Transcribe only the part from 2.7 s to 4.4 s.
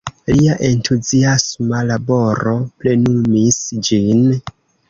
plenumis ĝin.